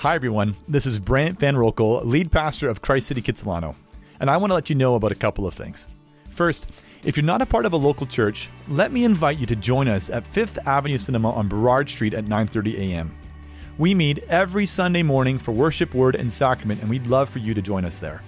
[0.00, 0.56] Hi, everyone.
[0.66, 3.74] This is Brant Van Rokel, lead pastor of Christ City Kitsilano,
[4.18, 5.88] and I want to let you know about a couple of things.
[6.30, 6.68] First,
[7.04, 9.88] if you're not a part of a local church, let me invite you to join
[9.88, 13.14] us at Fifth Avenue Cinema on Burrard Street at 9:30 a.m.
[13.76, 17.52] We meet every Sunday morning for worship, word, and sacrament, and we'd love for you
[17.52, 18.22] to join us there.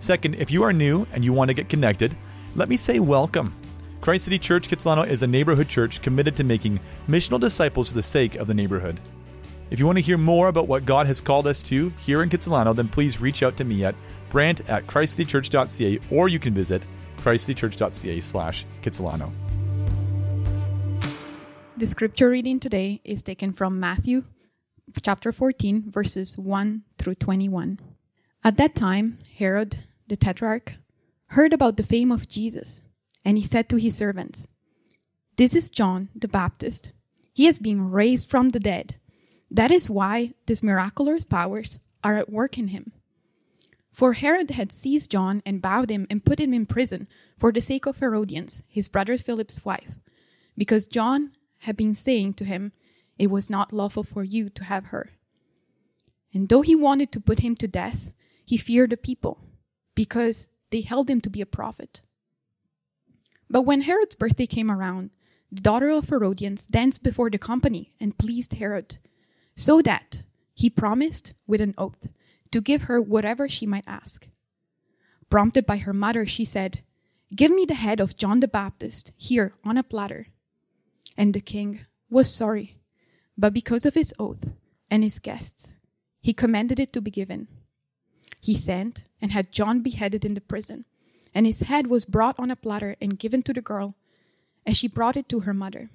[0.00, 2.16] Second, if you are new and you want to get connected,
[2.54, 3.52] let me say welcome.
[4.00, 8.02] Christ City Church Kitsilano is a neighborhood church committed to making missional disciples for the
[8.02, 8.98] sake of the neighborhood.
[9.72, 12.28] If you want to hear more about what God has called us to here in
[12.28, 13.94] Kitsilano, then please reach out to me at
[14.28, 16.82] brant at christcitychurch.ca or you can visit
[17.16, 19.32] christcitychurch.ca slash Kitsilano.
[21.78, 24.24] The scripture reading today is taken from Matthew
[25.00, 27.80] chapter 14, verses 1 through 21.
[28.44, 30.74] At that time, Herod the Tetrarch
[31.28, 32.82] heard about the fame of Jesus,
[33.24, 34.48] and he said to his servants,
[35.38, 36.92] This is John the Baptist.
[37.32, 38.96] He has been raised from the dead
[39.52, 42.92] that is why these miraculous powers are at work in him.
[43.90, 47.60] For Herod had seized John and bound him and put him in prison for the
[47.60, 50.00] sake of Herodias, his brother Philip's wife,
[50.56, 52.72] because John had been saying to him,
[53.18, 55.10] It was not lawful for you to have her.
[56.32, 58.10] And though he wanted to put him to death,
[58.46, 59.38] he feared the people,
[59.94, 62.00] because they held him to be a prophet.
[63.50, 65.10] But when Herod's birthday came around,
[65.50, 68.96] the daughter of Herodias danced before the company and pleased Herod
[69.54, 70.22] so that
[70.54, 72.08] he promised with an oath
[72.50, 74.28] to give her whatever she might ask.
[75.30, 76.82] Prompted by her mother, she said,
[77.34, 80.26] Give me the head of John the Baptist here on a platter.
[81.16, 82.78] And the king was sorry,
[83.38, 84.44] but because of his oath
[84.90, 85.72] and his guests,
[86.20, 87.48] he commanded it to be given.
[88.40, 90.84] He sent and had John beheaded in the prison,
[91.34, 93.94] and his head was brought on a platter and given to the girl
[94.66, 95.90] as she brought it to her mother.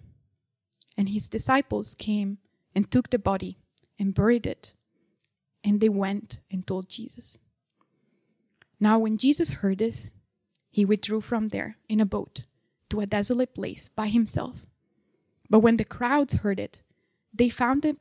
[0.98, 2.40] And his disciples came
[2.78, 3.58] and took the body
[3.98, 4.76] and buried it.
[5.64, 7.40] And they went and told Jesus.
[8.80, 10.12] Now, when Jesus heard this,
[10.70, 12.46] he withdrew from there in a boat
[12.92, 14.68] to a desolate place by himself.
[15.50, 16.84] But when the crowds heard it,
[17.34, 17.98] they found him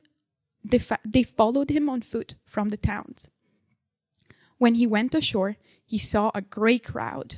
[0.63, 3.31] they, fa- they followed him on foot from the towns.
[4.59, 7.37] When he went ashore, he saw a great crowd,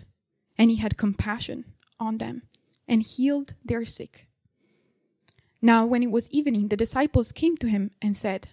[0.58, 1.64] and he had compassion
[2.02, 2.42] on them
[2.86, 4.29] and healed their sick.
[5.62, 8.50] Now, when it was evening, the disciples came to him and said,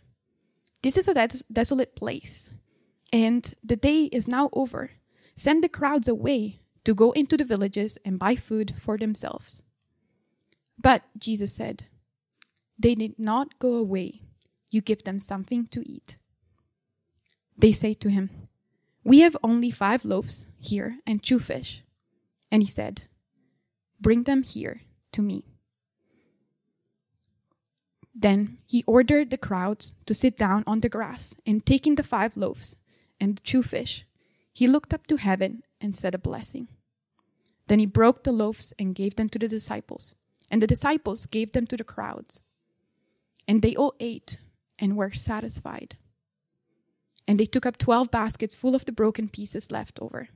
[0.82, 2.50] This is a des- desolate place,
[3.12, 4.90] and the day is now over.
[5.34, 9.62] Send the crowds away to go into the villages and buy food for themselves.
[10.78, 11.84] But Jesus said,
[12.78, 14.22] They did not go away.
[14.70, 16.18] You give them something to eat.
[17.56, 18.30] They say to him,
[19.04, 21.82] We have only five loaves here and two fish.
[22.50, 23.04] And he said,
[24.00, 25.55] Bring them here to me.
[28.18, 32.34] Then he ordered the crowds to sit down on the grass, and taking the five
[32.34, 32.76] loaves
[33.20, 34.06] and the two fish,
[34.54, 36.68] he looked up to heaven and said a blessing.
[37.66, 40.14] Then he broke the loaves and gave them to the disciples,
[40.50, 42.42] and the disciples gave them to the crowds.
[43.46, 44.40] And they all ate
[44.78, 45.96] and were satisfied.
[47.28, 50.28] And they took up twelve baskets full of the broken pieces left over.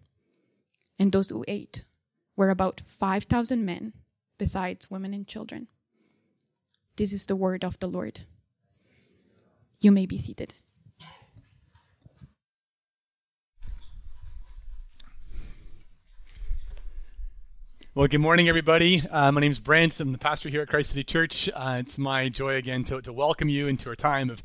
[0.98, 1.84] And those who ate
[2.36, 3.94] were about five thousand men,
[4.36, 5.68] besides women and children.
[7.00, 8.21] This is the word of the Lord.
[9.81, 10.53] You may be seated.
[17.94, 19.03] Well, good morning, everybody.
[19.10, 19.99] Uh, my name is Brant.
[19.99, 21.49] I'm the pastor here at Christ City Church.
[21.55, 24.43] Uh, it's my joy again to, to welcome you into our time of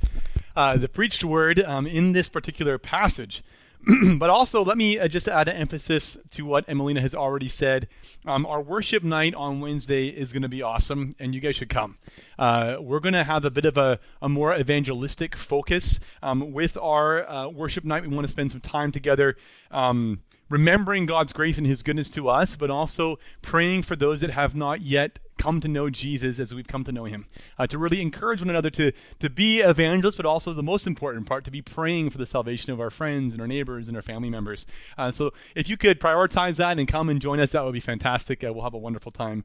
[0.56, 3.44] uh, the preached word um, in this particular passage.
[4.18, 7.88] but also, let me uh, just add an emphasis to what Emelina has already said.
[8.26, 11.70] Um, our worship night on Wednesday is going to be awesome, and you guys should
[11.70, 11.98] come.
[12.40, 16.78] Uh, we're going to have a bit of a, a more evangelistic focus um, with
[16.78, 18.02] our uh, worship night.
[18.02, 19.38] We want to spend some time together.
[19.70, 24.32] Um, remembering God's grace and His goodness to us, but also praying for those that
[24.32, 27.26] have not yet come to know Jesus as we've come to know him.
[27.58, 31.26] Uh, to really encourage one another to, to be evangelists, but also the most important
[31.26, 34.04] part, to be praying for the salvation of our friends and our neighbors and our
[34.04, 34.66] family members.
[34.98, 37.80] Uh, so if you could prioritize that and come and join us, that would be
[37.80, 38.44] fantastic.
[38.44, 39.44] Uh, we'll have a wonderful time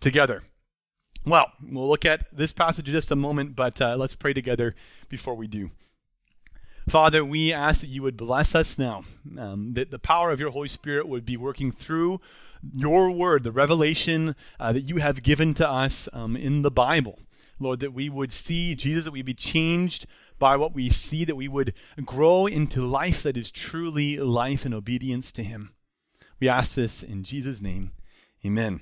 [0.00, 0.42] together.
[1.26, 4.74] Well, we'll look at this passage in just a moment, but uh, let's pray together
[5.08, 5.70] before we do.
[6.90, 9.04] Father, we ask that you would bless us now,
[9.38, 12.20] um, that the power of your Holy Spirit would be working through
[12.74, 17.20] your word, the revelation uh, that you have given to us um, in the Bible.
[17.60, 20.06] Lord, that we would see Jesus, that we be changed
[20.40, 24.74] by what we see, that we would grow into life that is truly life in
[24.74, 25.72] obedience to Him.
[26.40, 27.92] We ask this in Jesus' name.
[28.44, 28.80] Amen.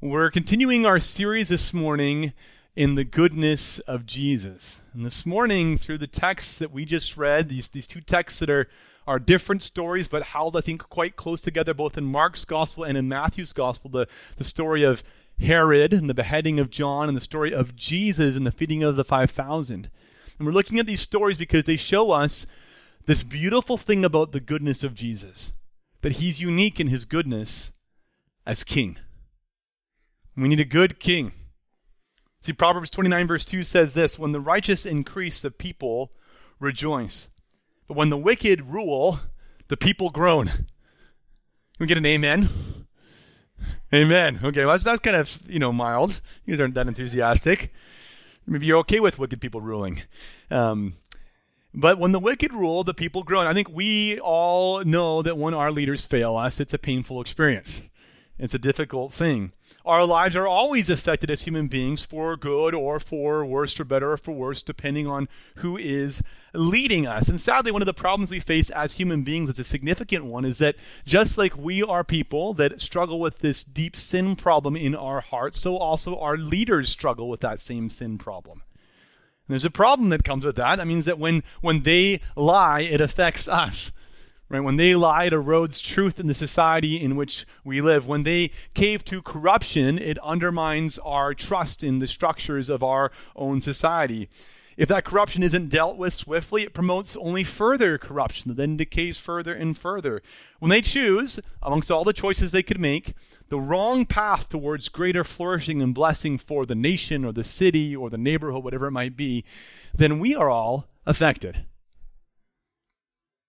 [0.00, 2.32] We're continuing our series this morning
[2.76, 4.80] in the goodness of Jesus.
[4.92, 8.50] And this morning, through the texts that we just read, these, these two texts that
[8.50, 8.68] are,
[9.06, 12.98] are different stories, but held, I think, quite close together, both in Mark's gospel and
[12.98, 14.06] in Matthew's gospel, the,
[14.36, 15.02] the story of
[15.40, 18.96] Herod and the beheading of John, and the story of Jesus and the feeding of
[18.96, 19.90] the 5,000.
[20.38, 22.46] And we're looking at these stories because they show us
[23.06, 25.52] this beautiful thing about the goodness of Jesus
[26.02, 27.72] that he's unique in his goodness
[28.44, 28.98] as king.
[30.36, 31.32] We need a good king.
[32.46, 36.12] See, Proverbs 29, verse 2 says this When the righteous increase, the people
[36.60, 37.28] rejoice.
[37.88, 39.18] But when the wicked rule,
[39.66, 40.46] the people groan.
[40.46, 40.66] Can
[41.80, 42.48] we get an amen?
[43.92, 44.38] Amen.
[44.44, 46.20] Okay, well, that's, that's kind of, you know, mild.
[46.44, 47.72] You guys aren't that enthusiastic.
[48.46, 50.02] Maybe you're okay with wicked people ruling.
[50.48, 50.92] Um,
[51.74, 53.48] but when the wicked rule, the people groan.
[53.48, 57.80] I think we all know that when our leaders fail us, it's a painful experience.
[58.38, 59.50] It's a difficult thing.
[59.84, 64.12] Our lives are always affected as human beings for good or for worse, for better
[64.12, 66.22] or for worse, depending on who is
[66.52, 67.28] leading us.
[67.28, 70.44] And sadly, one of the problems we face as human beings is a significant one
[70.44, 70.74] is that
[71.04, 75.60] just like we are people that struggle with this deep sin problem in our hearts,
[75.60, 78.62] so also our leaders struggle with that same sin problem.
[79.46, 80.76] And there's a problem that comes with that.
[80.76, 83.92] That means that when, when they lie, it affects us.
[84.48, 84.60] Right?
[84.60, 88.06] When they lie, it erodes truth in the society in which we live.
[88.06, 93.60] When they cave to corruption, it undermines our trust in the structures of our own
[93.60, 94.28] society.
[94.76, 99.16] If that corruption isn't dealt with swiftly, it promotes only further corruption that then decays
[99.16, 100.22] further and further.
[100.58, 103.14] When they choose, amongst all the choices they could make,
[103.48, 108.10] the wrong path towards greater flourishing and blessing for the nation or the city or
[108.10, 109.44] the neighborhood, whatever it might be,
[109.94, 111.64] then we are all affected.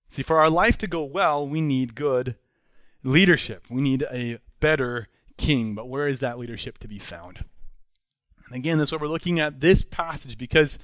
[0.10, 2.36] See, for our life to go well, we need good
[3.04, 3.66] leadership.
[3.70, 5.08] We need a better
[5.38, 5.76] king.
[5.76, 7.46] But where is that leadership to be found?
[8.48, 10.80] And again, that's what we're looking at this passage because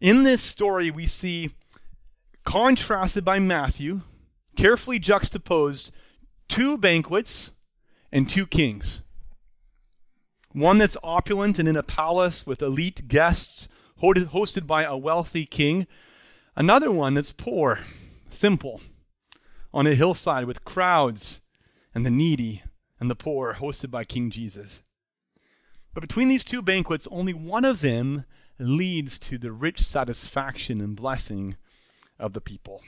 [0.00, 1.50] in this story we see
[2.44, 4.02] contrasted by Matthew,
[4.56, 5.92] carefully juxtaposed
[6.48, 7.50] two banquets
[8.10, 9.02] and two kings.
[10.52, 13.68] One that's opulent and in a palace with elite guests,
[14.00, 15.86] hosted by a wealthy king.
[16.54, 17.80] Another one that's poor
[18.28, 18.80] simple,
[19.72, 21.40] on a hillside with crowds
[21.94, 22.62] and the needy
[22.98, 24.82] and the poor, hosted by King Jesus.
[25.92, 28.24] But between these two banquets, only one of them
[28.58, 31.56] leads to the rich satisfaction and blessing
[32.18, 32.82] of the people.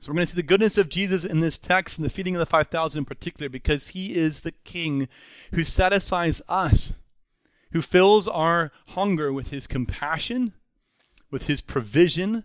[0.00, 2.36] So we're going to see the goodness of Jesus in this text and the feeding
[2.36, 5.08] of the 5,000 in particular because he is the king
[5.52, 6.92] who satisfies us,
[7.72, 10.52] who fills our hunger with his compassion,
[11.30, 12.44] with his provision,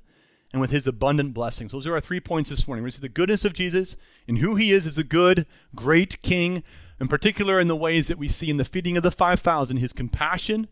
[0.54, 1.72] and with his abundant blessings.
[1.72, 2.86] So those are our three points this morning.
[2.86, 3.98] To see the goodness of Jesus
[4.28, 6.64] and who he is as a good, great king,
[7.02, 9.92] in particular in the ways that we see in the feeding of the 5,000, his
[9.92, 10.68] compassion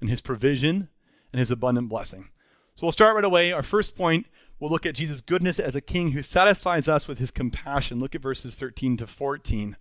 [0.00, 0.88] and his provision
[1.32, 2.30] and his abundant blessing.
[2.74, 3.52] So we'll start right away.
[3.52, 4.26] Our first point,
[4.58, 8.00] we'll look at Jesus' goodness as a king who satisfies us with his compassion.
[8.00, 9.76] Look at verses 13 to 14.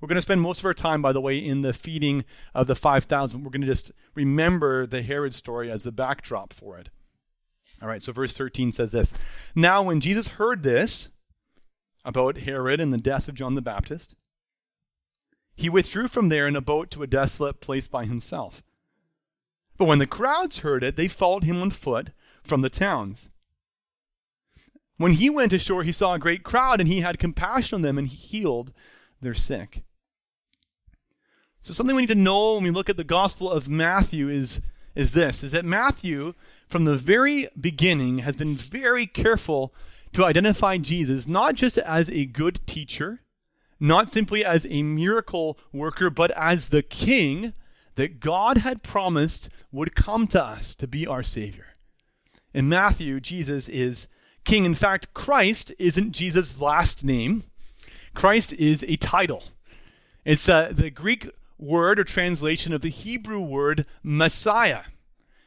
[0.00, 2.24] We're going to spend most of our time, by the way, in the feeding
[2.54, 3.42] of the 5,000.
[3.42, 6.88] We're going to just remember the Herod story as the backdrop for it.
[7.82, 9.12] All right, so verse 13 says this
[9.54, 11.10] Now, when Jesus heard this
[12.04, 14.14] about Herod and the death of John the Baptist,
[15.54, 18.62] he withdrew from there in a boat to a desolate place by himself.
[19.76, 22.10] But when the crowds heard it, they followed him on foot
[22.42, 23.28] from the towns.
[24.96, 27.98] When he went ashore, he saw a great crowd, and he had compassion on them,
[27.98, 28.72] and he healed
[29.20, 29.82] their sick.
[31.60, 34.60] So, something we need to know when we look at the Gospel of Matthew is,
[34.94, 36.34] is this is that Matthew
[36.68, 39.74] from the very beginning, has been very careful
[40.12, 43.20] to identify Jesus not just as a good teacher,
[43.80, 47.52] not simply as a miracle worker, but as the king
[47.96, 51.66] that God had promised would come to us to be our Savior.
[52.52, 54.08] In Matthew, Jesus is
[54.44, 54.64] king.
[54.64, 57.44] In fact, Christ isn't Jesus' last name,
[58.14, 59.44] Christ is a title.
[60.24, 61.28] It's uh, the Greek
[61.58, 64.82] word or translation of the Hebrew word Messiah.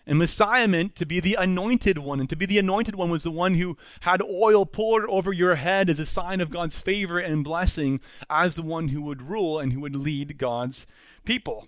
[0.07, 2.21] And Messiah meant to be the anointed one.
[2.21, 5.55] And to be the anointed one was the one who had oil poured over your
[5.55, 7.99] head as a sign of God's favor and blessing
[8.29, 10.87] as the one who would rule and who would lead God's
[11.25, 11.67] people.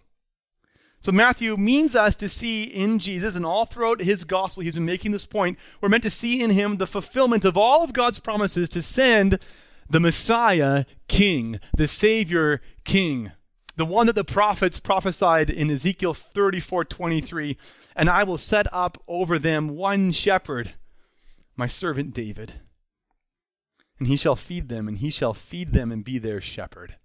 [1.01, 4.85] So Matthew means us to see in Jesus, and all throughout his gospel, he's been
[4.85, 5.57] making this point.
[5.79, 9.39] We're meant to see in him the fulfillment of all of God's promises to send
[9.89, 13.31] the Messiah King, the Savior King
[13.79, 17.57] the one that the prophets prophesied in Ezekiel 34 23,
[17.95, 20.73] and I will set up over them one shepherd,
[21.55, 22.55] my servant David.
[23.97, 26.95] And he shall feed them, and he shall feed them and be their shepherd.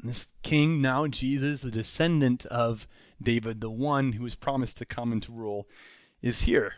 [0.00, 2.88] And this king, now Jesus, the descendant of
[3.22, 5.68] David, the one who was promised to come and to rule,
[6.20, 6.74] is here.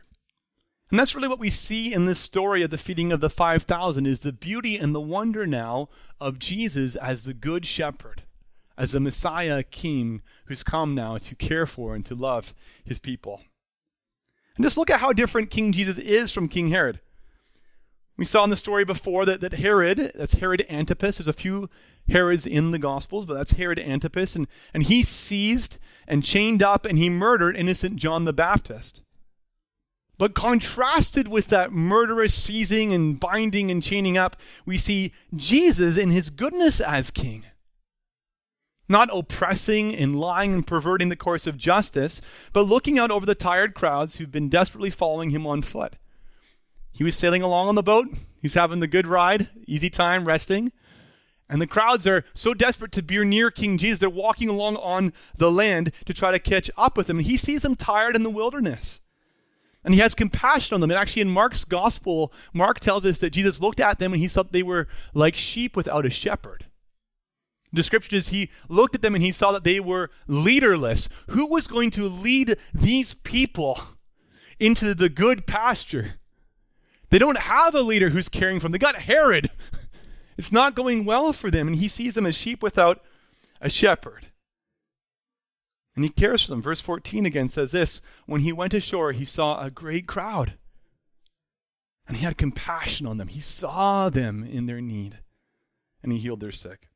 [0.90, 4.06] And that's really what we see in this story of the feeding of the 5,000
[4.06, 5.88] is the beauty and the wonder now
[6.20, 8.24] of Jesus as the good shepherd,
[8.78, 12.54] as the Messiah king who's come now to care for and to love
[12.84, 13.40] his people.
[14.56, 17.00] And just look at how different King Jesus is from King Herod.
[18.16, 21.68] We saw in the story before that, that Herod, that's Herod Antipas, there's a few
[22.08, 25.76] Herods in the Gospels, but that's Herod Antipas, and, and he seized
[26.08, 29.02] and chained up and he murdered innocent John the Baptist.
[30.18, 36.10] But contrasted with that murderous seizing and binding and chaining up, we see Jesus in
[36.10, 37.44] his goodness as king.
[38.88, 42.20] Not oppressing and lying and perverting the course of justice,
[42.52, 45.94] but looking out over the tired crowds who've been desperately following him on foot.
[46.92, 48.08] He was sailing along on the boat.
[48.40, 50.72] He's having the good ride, easy time, resting.
[51.48, 55.12] And the crowds are so desperate to be near King Jesus, they're walking along on
[55.36, 57.18] the land to try to catch up with him.
[57.18, 59.00] And he sees them tired in the wilderness.
[59.84, 60.90] And he has compassion on them.
[60.90, 64.26] And actually, in Mark's gospel, Mark tells us that Jesus looked at them and he
[64.26, 66.66] saw they were like sheep without a shepherd.
[67.72, 71.08] The scripture is he looked at them and he saw that they were leaderless.
[71.28, 73.80] Who was going to lead these people
[74.58, 76.14] into the good pasture?
[77.10, 78.72] They don't have a leader who's caring for them.
[78.72, 79.50] They got Herod.
[80.36, 83.02] It's not going well for them, and he sees them as sheep without
[83.60, 84.26] a shepherd.
[85.94, 86.60] And he cares for them.
[86.60, 90.54] Verse 14 again says this When he went ashore, he saw a great crowd.
[92.06, 93.28] And he had compassion on them.
[93.28, 95.18] He saw them in their need,
[96.02, 96.88] and he healed their sick.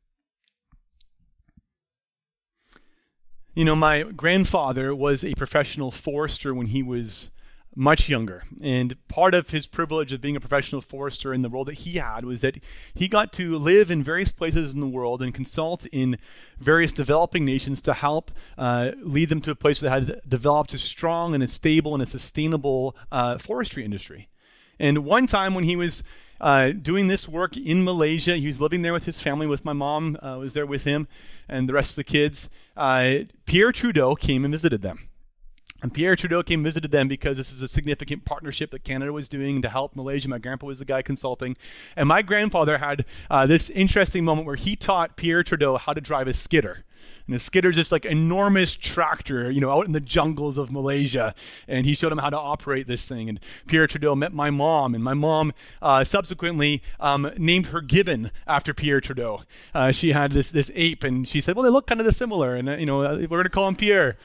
[3.55, 7.33] You know, my grandfather was a professional forester when he was
[7.75, 8.45] much younger.
[8.63, 11.99] And part of his privilege of being a professional forester and the role that he
[11.99, 12.59] had was that
[12.95, 16.19] he got to live in various places in the world and consult in
[16.59, 20.79] various developing nations to help uh, lead them to a place that had developed a
[20.79, 24.29] strong and a stable and a sustainable uh, forestry industry.
[24.79, 26.03] And one time when he was
[26.41, 29.73] uh, doing this work in Malaysia, he was living there with his family, with my
[29.73, 31.07] mom uh, was there with him,
[31.49, 32.49] and the rest of the kids.
[32.77, 35.09] Uh, Pierre Trudeau came and visited them.
[35.83, 39.13] And Pierre Trudeau came and visited them because this is a significant partnership that Canada
[39.13, 40.29] was doing to help Malaysia.
[40.29, 41.57] My grandpa was the guy consulting.
[41.97, 46.01] And my grandfather had uh, this interesting moment where he taught Pierre Trudeau how to
[46.01, 46.85] drive a skidder.
[47.31, 51.35] And the this like enormous tractor, you know, out in the jungles of Malaysia.
[51.69, 53.29] And he showed him how to operate this thing.
[53.29, 58.33] And Pierre Trudeau met my mom, and my mom uh, subsequently um, named her gibbon
[58.47, 59.43] after Pierre Trudeau.
[59.73, 62.57] Uh, she had this this ape, and she said, "Well, they look kind of similar,"
[62.57, 64.17] and uh, you know, uh, we're going to call him Pierre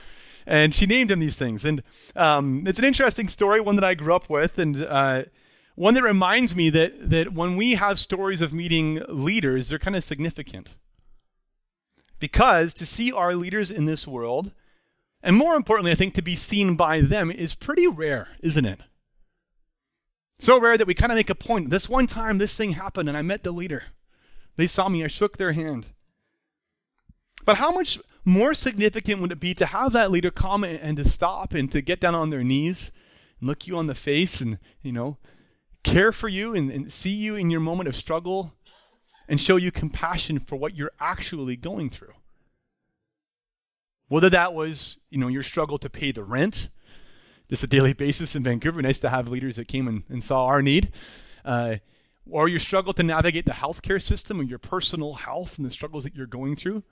[0.47, 1.65] and she named him these things.
[1.65, 1.81] And
[2.15, 5.23] um, it's an interesting story, one that I grew up with, and uh,
[5.75, 9.95] one that reminds me that that when we have stories of meeting leaders, they're kind
[9.95, 10.75] of significant.
[12.19, 14.51] Because to see our leaders in this world,
[15.21, 18.79] and more importantly, I think to be seen by them, is pretty rare, isn't it?
[20.39, 21.69] So rare that we kind of make a point.
[21.69, 23.83] This one time, this thing happened, and I met the leader.
[24.55, 25.87] They saw me, I shook their hand.
[27.45, 31.05] But how much more significant would it be to have that leader come and to
[31.05, 32.91] stop and to get down on their knees
[33.39, 35.17] and look you on the face and, you know,
[35.83, 38.53] care for you and, and see you in your moment of struggle
[39.27, 42.13] and show you compassion for what you're actually going through?
[44.07, 46.69] Whether that was, you know, your struggle to pay the rent,
[47.49, 48.81] just a daily basis in Vancouver.
[48.81, 50.91] Nice to have leaders that came and, and saw our need.
[51.43, 51.77] Uh,
[52.29, 56.03] or your struggle to navigate the healthcare system or your personal health and the struggles
[56.03, 56.83] that you're going through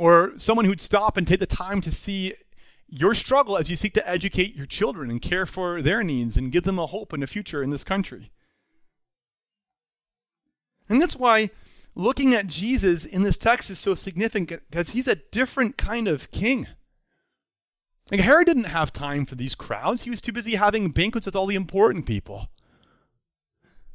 [0.00, 2.32] or someone who'd stop and take the time to see
[2.88, 6.50] your struggle as you seek to educate your children and care for their needs and
[6.50, 8.30] give them a hope and a future in this country.
[10.90, 11.50] And that's why
[11.94, 16.30] looking at Jesus in this text is so significant because he's a different kind of
[16.32, 16.66] king.
[18.10, 20.02] Like Herod didn't have time for these crowds.
[20.02, 22.48] He was too busy having banquets with all the important people.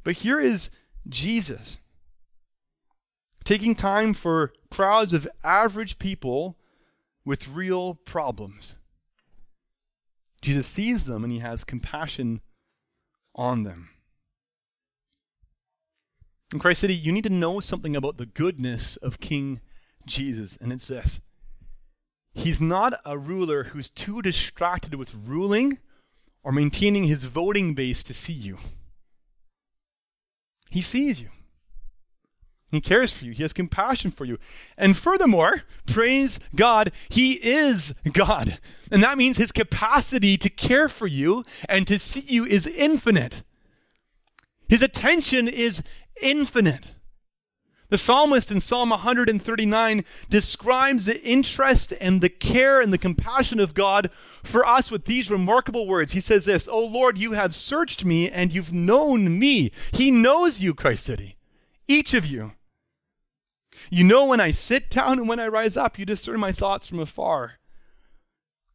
[0.02, 0.70] But here is
[1.06, 1.78] Jesus
[3.44, 6.56] taking time for crowds of average people
[7.24, 8.76] with real problems.
[10.40, 12.40] Jesus sees them and he has compassion
[13.34, 13.90] on them.
[16.52, 19.60] In Christ City, you need to know something about the goodness of King
[20.06, 21.20] Jesus, and it's this.
[22.32, 25.78] He's not a ruler who's too distracted with ruling
[26.44, 28.58] or maintaining his voting base to see you.
[30.70, 31.28] He sees you.
[32.70, 33.32] He cares for you.
[33.32, 34.38] He has compassion for you.
[34.76, 38.58] And furthermore, praise God, He is God.
[38.90, 43.42] And that means His capacity to care for you and to see you is infinite.
[44.68, 45.82] His attention is
[46.20, 46.86] infinite.
[47.88, 53.74] The psalmist in Psalm 139 describes the interest and the care and the compassion of
[53.74, 54.10] God
[54.42, 56.10] for us with these remarkable words.
[56.10, 59.70] He says this, "O Lord, you have searched me and you've known me.
[59.92, 61.36] He knows you, Christ City.
[61.86, 62.54] Each of you.
[63.88, 65.96] You know when I sit down and when I rise up.
[65.96, 67.58] You discern my thoughts from afar.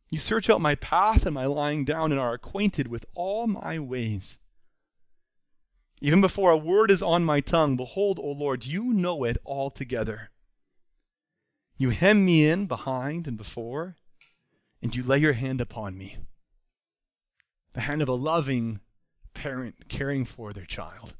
[0.09, 3.77] You search out my path and my lying down and are acquainted with all my
[3.77, 4.37] ways.
[6.01, 10.31] Even before a word is on my tongue, behold, O Lord, you know it altogether.
[11.77, 13.95] You hem me in behind and before,
[14.81, 16.17] and you lay your hand upon me.
[17.73, 18.79] The hand of a loving
[19.35, 21.15] parent caring for their child.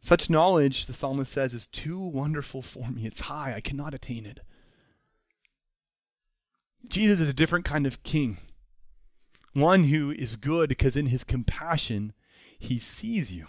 [0.00, 3.06] Such knowledge, the psalmist says, is too wonderful for me.
[3.06, 3.54] It's high.
[3.54, 4.40] I cannot attain it.
[6.86, 8.36] Jesus is a different kind of king.
[9.54, 12.12] One who is good because in his compassion,
[12.58, 13.46] he sees you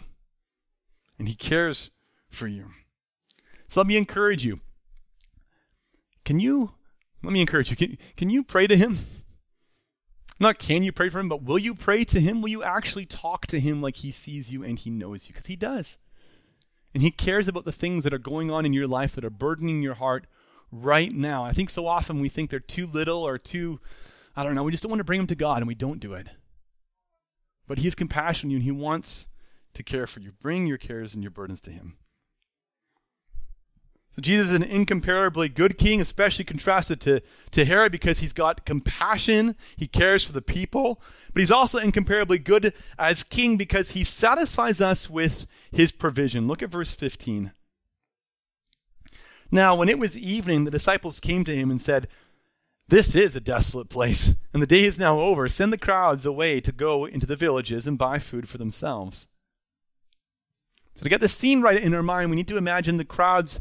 [1.20, 1.92] and He cares
[2.30, 2.72] for you.
[3.68, 4.62] So let me encourage you.
[6.24, 6.72] Can you,
[7.22, 8.98] let me encourage you, can, can you pray to Him?
[10.40, 12.42] Not can you pray for Him, but will you pray to Him?
[12.42, 15.34] Will you actually talk to Him like He sees you and He knows you?
[15.34, 15.98] Because He does.
[16.94, 19.30] And He cares about the things that are going on in your life that are
[19.30, 20.26] burdening your heart
[20.72, 21.44] right now.
[21.44, 23.82] I think so often we think they're too little or too,
[24.36, 26.00] I don't know, we just don't want to bring them to God and we don't
[26.00, 26.30] do it.
[27.70, 29.30] But He has compassion on you and He wants
[29.76, 30.34] to care for you.
[30.42, 31.96] Bring your cares and your burdens to Him.
[34.12, 37.22] So Jesus is an incomparably good king, especially contrasted to,
[37.52, 41.00] to Herod because he's got compassion, he cares for the people,
[41.32, 46.48] but he's also incomparably good as king because he satisfies us with his provision.
[46.48, 47.52] Look at verse 15.
[49.52, 52.08] Now, when it was evening, the disciples came to him and said,
[52.90, 55.48] this is a desolate place, and the day is now over.
[55.48, 59.28] Send the crowds away to go into the villages and buy food for themselves.
[60.96, 63.60] So, to get the scene right in our mind, we need to imagine the crowds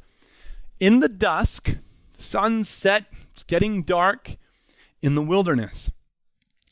[0.80, 1.76] in the dusk,
[2.16, 4.36] sunset, it's getting dark
[5.02, 5.90] in the wilderness.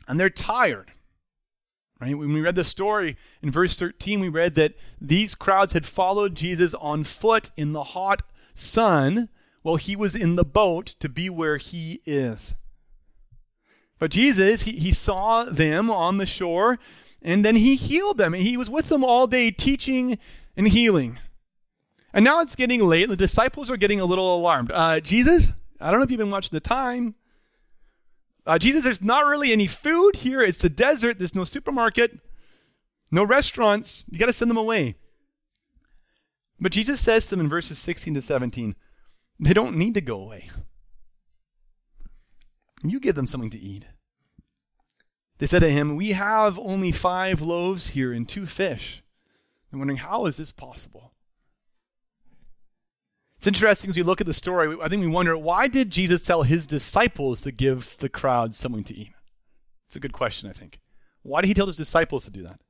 [0.08, 0.92] And they're tired.
[2.00, 2.16] Right?
[2.16, 6.34] When we read the story in verse 13, we read that these crowds had followed
[6.34, 8.22] Jesus on foot in the hot
[8.54, 9.28] sun
[9.66, 12.54] well, he was in the boat to be where he is.
[13.98, 16.78] But Jesus, he, he saw them on the shore,
[17.20, 18.32] and then he healed them.
[18.34, 20.18] He was with them all day teaching
[20.56, 21.18] and healing.
[22.12, 24.70] And now it's getting late, and the disciples are getting a little alarmed.
[24.70, 25.48] Uh, Jesus,
[25.80, 27.16] I don't know if you've been watching the time.
[28.46, 30.42] Uh, Jesus, there's not really any food here.
[30.42, 31.18] It's the desert.
[31.18, 32.20] There's no supermarket,
[33.10, 34.04] no restaurants.
[34.08, 34.94] You got to send them away.
[36.60, 38.76] But Jesus says to them in verses 16 to 17,
[39.38, 40.50] they don't need to go away.
[42.82, 43.84] You give them something to eat.
[45.38, 49.02] They said to him, We have only five loaves here and two fish.
[49.72, 51.12] I'm wondering, how is this possible?
[53.36, 56.22] It's interesting as we look at the story, I think we wonder, why did Jesus
[56.22, 59.12] tell his disciples to give the crowd something to eat?
[59.86, 60.80] It's a good question, I think.
[61.22, 62.60] Why did he tell his disciples to do that?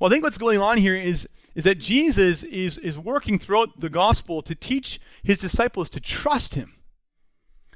[0.00, 3.78] Well, I think what's going on here is, is that Jesus is, is working throughout
[3.78, 6.74] the gospel to teach his disciples to trust him.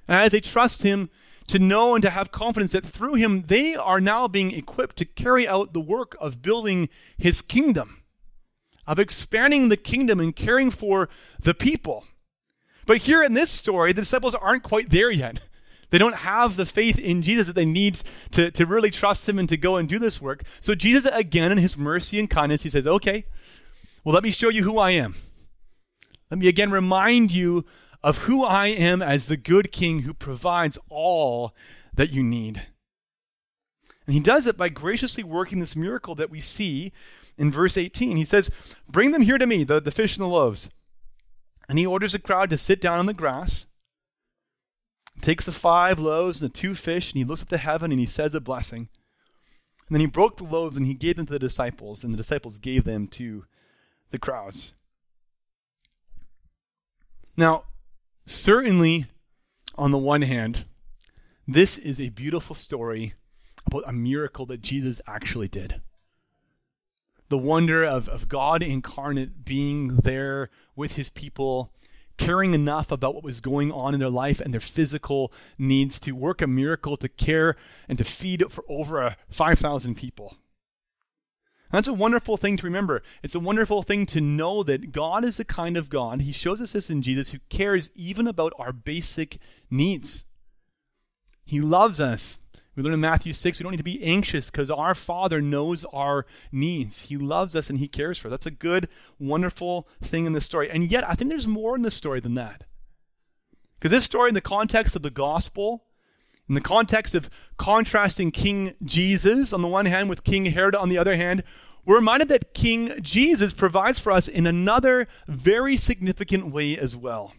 [0.09, 1.11] And as they trust him,
[1.49, 5.05] to know and to have confidence that through him they are now being equipped to
[5.05, 8.03] carry out the work of building his kingdom,
[8.87, 11.09] of expanding the kingdom and caring for
[11.39, 12.05] the people.
[12.87, 15.41] But here in this story, the disciples aren't quite there yet.
[15.95, 18.01] They don't have the faith in Jesus that they need
[18.33, 20.43] to, to really trust him and to go and do this work.
[20.59, 23.27] So Jesus, again, in his mercy and kindness, he says, okay,
[24.03, 25.15] well, let me show you who I am.
[26.33, 27.65] Let me again remind you
[28.03, 31.55] of who I am as the good king who provides all
[31.95, 32.63] that you need.
[34.09, 36.91] And he does it by graciously working this miracle that we see
[37.39, 38.17] in verse 18.
[38.17, 38.51] He says,
[38.89, 40.71] Bring them here to me, the, the fish and the loaves.
[41.69, 43.67] And he orders the crowd to sit down on the grass
[45.25, 47.99] takes the five loaves and the two fish, and he looks up to heaven and
[47.99, 48.89] he says a blessing.
[49.89, 52.19] And then he broke the loaves and he gave them to the disciples, and the
[52.19, 53.47] disciples gave them to
[54.11, 54.73] the crowds.
[57.37, 57.65] Now,
[58.27, 59.07] certainly,
[59.77, 60.67] on the one hand,
[61.49, 63.15] this is a beautiful story
[63.67, 65.81] about a miracle that Jesus actually did.
[67.31, 71.73] The wonder of, of God incarnate being there with his people
[72.16, 76.12] caring enough about what was going on in their life and their physical needs to
[76.12, 77.57] work a miracle to care
[77.88, 80.37] and to feed for over 5,000 people.
[81.72, 83.03] That's a wonderful thing to remember.
[83.22, 86.61] It's a wonderful thing to know that God is the kind of God, He shows
[86.61, 89.38] us this in Jesus, who cares even about our basic
[89.70, 90.24] needs.
[91.44, 92.38] He loves us
[92.77, 95.85] We learn in Matthew 6 we don't need to be anxious because our Father knows
[95.93, 97.03] our needs.
[97.03, 98.33] He loves us and He cares for us.
[98.33, 100.71] That's a good, wonderful thing in this story.
[100.71, 102.65] And yet, I think there's more in this story than that.
[103.79, 105.85] Because this story, in the context of the gospel,
[106.49, 110.89] in the context of contrasting King Jesus on the one hand with King Herod on
[110.89, 111.45] the other hand,
[111.85, 117.35] we're reminded that King Jesus provides for us in another very significant way as well.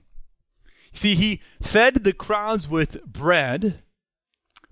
[0.91, 3.81] See, he fed the crowds with bread,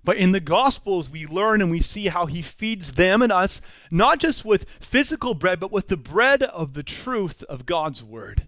[0.04, 3.60] but in the Gospels, we learn and we see how he feeds them and us,
[3.90, 8.46] not just with physical bread, but with the bread of the truth of God's Word.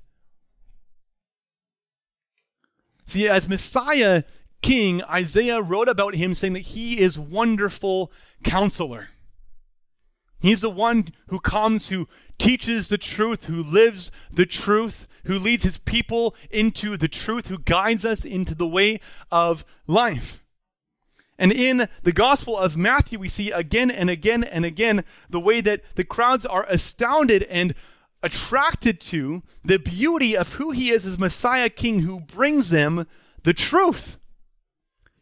[3.06, 4.24] See, as Messiah
[4.60, 8.12] King, Isaiah wrote about him saying that he is wonderful
[8.44, 9.08] counselor.
[10.40, 15.62] He's the one who comes, who teaches the truth, who lives the truth, who leads
[15.62, 20.42] his people into the truth, who guides us into the way of life.
[21.38, 25.60] And in the Gospel of Matthew, we see again and again and again the way
[25.60, 27.74] that the crowds are astounded and
[28.22, 33.06] attracted to the beauty of who he is as Messiah King who brings them
[33.42, 34.18] the truth.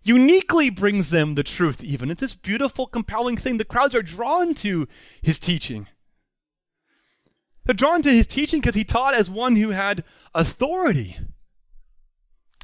[0.04, 2.10] Uniquely brings them the truth, even.
[2.10, 3.56] It's this beautiful, compelling thing.
[3.56, 4.86] The crowds are drawn to
[5.22, 5.88] his teaching.
[7.64, 11.18] They're drawn to his teaching because he taught as one who had authority.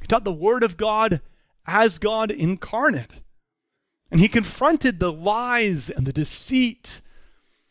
[0.01, 1.21] He taught the Word of God
[1.65, 3.13] as God incarnate.
[4.11, 7.01] And he confronted the lies and the deceit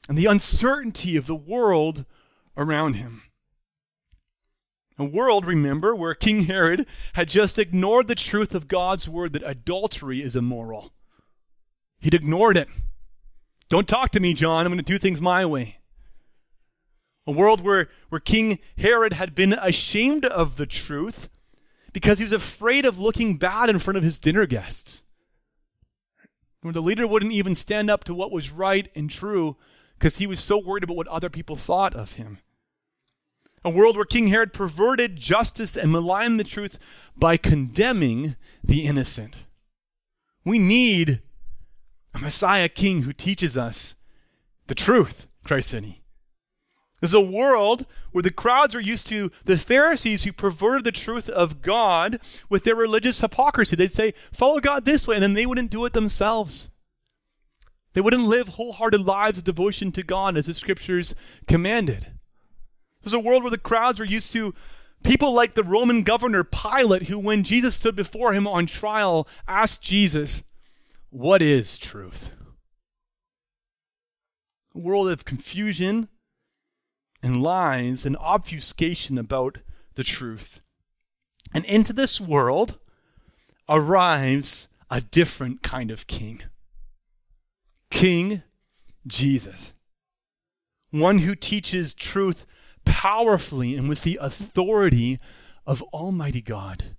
[0.08, 2.06] and the uncertainty of the world
[2.56, 3.22] around him.
[4.98, 9.42] A world, remember, where King Herod had just ignored the truth of God's word that
[9.46, 10.92] adultery is immoral.
[12.00, 12.68] He'd ignored it.
[13.68, 14.66] Don't talk to me, John.
[14.66, 15.76] I'm going to do things my way.
[17.26, 21.28] A world where, where King Herod had been ashamed of the truth
[21.92, 25.02] because he was afraid of looking bad in front of his dinner guests.
[26.62, 29.56] Where the leader wouldn't even stand up to what was right and true
[29.98, 32.38] because he was so worried about what other people thought of him.
[33.64, 36.78] A world where King Herod perverted justice and maligned the truth
[37.16, 39.38] by condemning the innocent.
[40.44, 41.20] We need
[42.14, 43.94] a Messiah King who teaches us
[44.66, 45.74] the truth, Christ
[47.00, 47.10] said.
[47.10, 51.28] There's a world where the crowds are used to the Pharisees who perverted the truth
[51.28, 53.76] of God with their religious hypocrisy.
[53.76, 56.68] They'd say, follow God this way, and then they wouldn't do it themselves.
[57.92, 61.14] They wouldn't live wholehearted lives of devotion to God as the scriptures
[61.48, 62.12] commanded.
[63.02, 64.54] There's a world where the crowds were used to
[65.02, 69.82] people like the Roman governor Pilate, who, when Jesus stood before him on trial, asked
[69.82, 70.42] Jesus,
[71.08, 72.32] What is truth?
[74.74, 76.08] A world of confusion
[77.22, 79.58] and lies and obfuscation about
[79.94, 80.60] the truth.
[81.52, 82.78] And into this world
[83.68, 86.42] arrives a different kind of king
[87.90, 88.42] King
[89.06, 89.72] Jesus.
[90.90, 92.46] One who teaches truth
[92.84, 95.18] powerfully and with the authority
[95.66, 96.96] of Almighty God.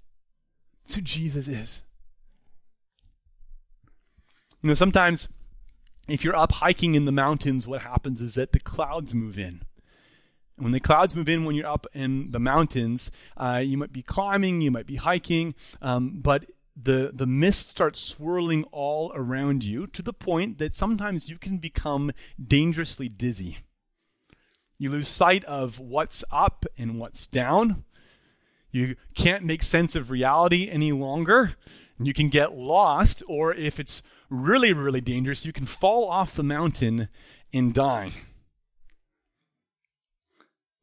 [0.83, 1.81] That's who Jesus is.
[4.61, 5.27] You know, sometimes
[6.07, 9.63] if you're up hiking in the mountains, what happens is that the clouds move in.
[10.61, 14.03] When the clouds move in when you're up in the mountains, uh, you might be
[14.03, 16.45] climbing, you might be hiking, um, but
[16.79, 21.57] the, the mist starts swirling all around you to the point that sometimes you can
[21.57, 23.57] become dangerously dizzy.
[24.77, 27.83] You lose sight of what's up and what's down.
[28.69, 31.55] You can't make sense of reality any longer.
[31.99, 36.43] You can get lost, or if it's really, really dangerous, you can fall off the
[36.43, 37.09] mountain
[37.51, 38.11] and die.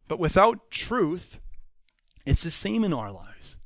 [0.09, 1.39] But without truth,
[2.25, 3.59] it's the same in our lives.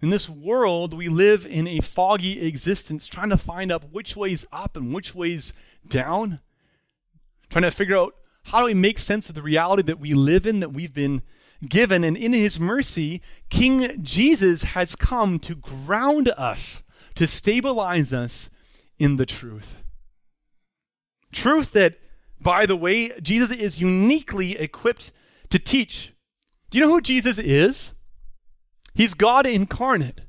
[0.00, 4.46] In this world, we live in a foggy existence, trying to find out which way's
[4.52, 5.52] up and which way's
[5.86, 6.38] down,
[7.50, 8.14] trying to figure out
[8.44, 11.22] how do we make sense of the reality that we live in, that we've been
[11.68, 12.04] given.
[12.04, 16.82] And in his mercy, King Jesus has come to ground us,
[17.16, 18.50] to stabilize us
[18.98, 19.82] in the truth.
[21.32, 21.98] Truth that
[22.40, 25.12] by the way, Jesus is uniquely equipped
[25.50, 26.12] to teach.
[26.70, 27.92] Do you know who Jesus is?
[28.94, 30.20] He's God incarnate.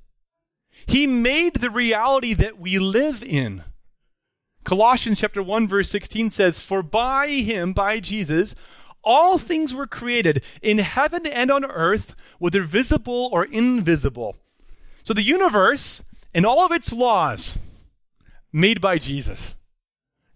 [0.85, 3.63] He made the reality that we live in.
[4.63, 8.55] Colossians chapter 1 verse 16 says, "For by him, by Jesus,
[9.03, 14.35] all things were created in heaven and on earth, whether visible or invisible."
[15.03, 16.01] So the universe
[16.33, 17.57] and all of its laws
[18.51, 19.53] made by Jesus.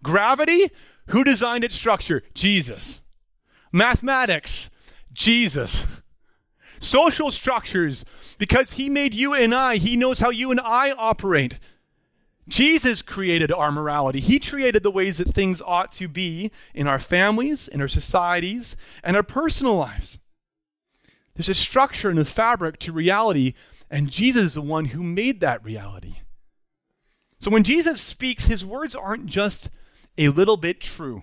[0.02, 0.70] Gravity
[1.08, 2.22] who designed its structure?
[2.34, 3.00] Jesus.
[3.72, 4.70] Mathematics?
[5.12, 6.02] Jesus.
[6.78, 8.04] Social structures,
[8.38, 11.58] because he made you and I, he knows how you and I operate.
[12.46, 14.20] Jesus created our morality.
[14.20, 18.76] He created the ways that things ought to be in our families, in our societies,
[19.02, 20.18] and our personal lives.
[21.34, 23.54] There's a structure and a fabric to reality,
[23.90, 26.16] and Jesus is the one who made that reality.
[27.38, 29.70] So when Jesus speaks, his words aren't just
[30.16, 31.22] a little bit true.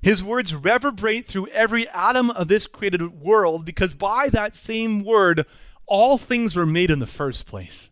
[0.00, 5.44] His words reverberate through every atom of this created world because by that same word,
[5.86, 7.88] all things were made in the first place.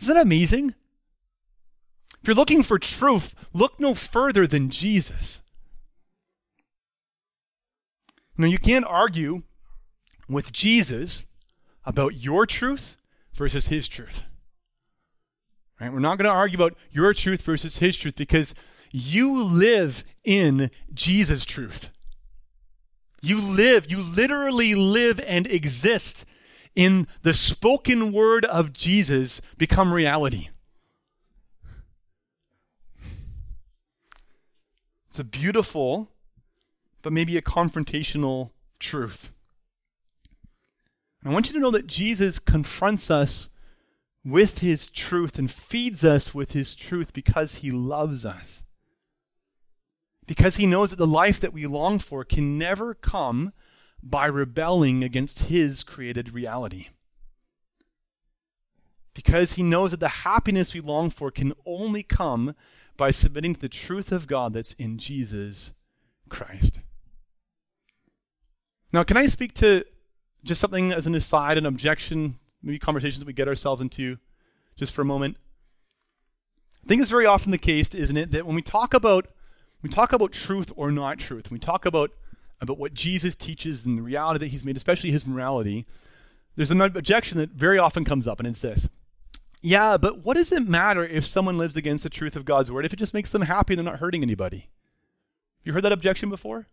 [0.00, 0.74] Isn't that amazing?
[2.20, 5.40] If you're looking for truth, look no further than Jesus.
[8.36, 9.42] Now, you can't argue
[10.28, 11.24] with Jesus
[11.84, 12.96] about your truth
[13.34, 14.22] versus his truth.
[15.80, 15.92] Right?
[15.92, 18.54] We're not going to argue about your truth versus his truth because
[18.92, 21.90] you live in Jesus' truth.
[23.22, 26.24] You live, you literally live and exist
[26.74, 30.48] in the spoken word of Jesus become reality.
[35.08, 36.08] It's a beautiful,
[37.02, 39.30] but maybe a confrontational truth.
[41.24, 43.48] I want you to know that Jesus confronts us
[44.24, 48.62] with his truth and feeds us with his truth because he loves us.
[50.26, 53.52] Because he knows that the life that we long for can never come
[54.02, 56.88] by rebelling against his created reality.
[59.14, 62.54] Because he knows that the happiness we long for can only come
[62.96, 65.72] by submitting to the truth of God that's in Jesus
[66.28, 66.80] Christ.
[68.92, 69.84] Now, can I speak to
[70.44, 74.18] just something as an aside, an objection, maybe conversations that we get ourselves into
[74.76, 75.36] just for a moment?
[76.84, 79.28] I think it's very often the case, isn't it, that when we talk about
[79.82, 82.12] we talk about truth or not truth, we talk about
[82.60, 85.84] about what Jesus teaches and the reality that he's made, especially his morality,
[86.54, 88.88] there's an objection that very often comes up, and it's this.
[89.60, 92.84] Yeah, but what does it matter if someone lives against the truth of God's word
[92.84, 94.68] if it just makes them happy and they're not hurting anybody?
[95.64, 96.66] You heard that objection before?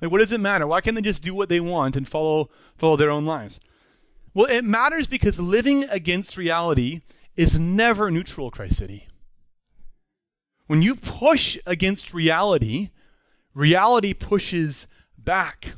[0.00, 0.66] Like, what does it matter?
[0.66, 3.60] Why can't they just do what they want and follow follow their own lives?
[4.34, 7.02] Well, it matters because living against reality
[7.36, 9.08] is never neutral, Christ City.
[10.66, 12.90] When you push against reality,
[13.54, 14.86] reality pushes
[15.18, 15.74] back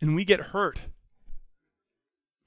[0.00, 0.80] and we get hurt.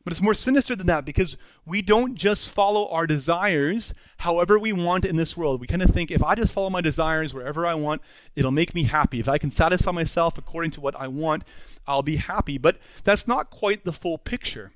[0.03, 4.71] But it's more sinister than that because we don't just follow our desires however we
[4.71, 5.59] want in this world.
[5.59, 8.03] We kind of think if I just follow my desires wherever I want,
[8.35, 9.19] it'll make me happy.
[9.19, 11.43] If I can satisfy myself according to what I want,
[11.87, 12.59] I'll be happy.
[12.59, 14.73] But that's not quite the full picture.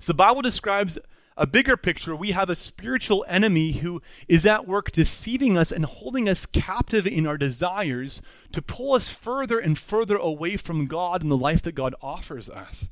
[0.00, 0.98] So the Bible describes
[1.38, 5.84] a bigger picture, we have a spiritual enemy who is at work deceiving us and
[5.84, 8.20] holding us captive in our desires
[8.50, 12.50] to pull us further and further away from God and the life that God offers
[12.50, 12.90] us.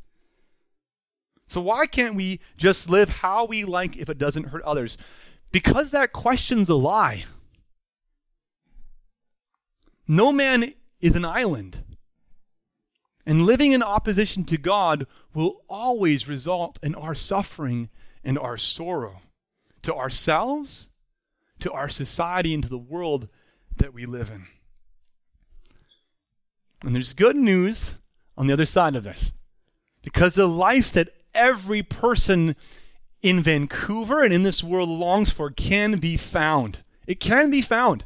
[1.49, 4.97] So, why can't we just live how we like if it doesn't hurt others?
[5.51, 7.25] Because that question's a lie.
[10.07, 11.83] No man is an island.
[13.27, 17.89] And living in opposition to God will always result in our suffering
[18.27, 19.23] and our sorrow
[19.83, 20.89] to ourselves,
[21.61, 23.29] to our society, and to the world
[23.77, 24.47] that we live in.
[26.83, 27.95] And there's good news
[28.37, 29.33] on the other side of this.
[30.03, 32.57] Because the life that every person
[33.23, 36.79] in Vancouver and in this world longs for can be found.
[37.07, 38.05] It can be found.